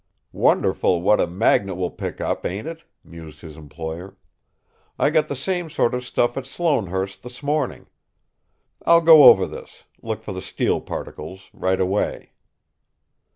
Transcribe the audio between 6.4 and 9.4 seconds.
Sloanehurst this morning. I'll go